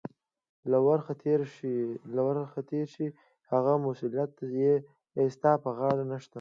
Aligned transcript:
له 0.71 0.77
ورخه 0.87 1.13
تېرې 2.69 2.87
دي، 2.95 3.07
هېڅ 3.49 3.67
مسؤلیت 3.85 4.31
یې 4.61 4.73
ستا 5.35 5.51
پر 5.63 5.71
غاړه 5.79 6.03
نشته. 6.11 6.29